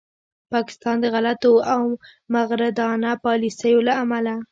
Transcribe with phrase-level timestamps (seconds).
[0.53, 1.83] پاکستان د غلطو او
[2.35, 4.35] مغرضانه پالیسیو له امله